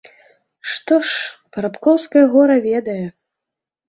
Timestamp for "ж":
1.09-1.27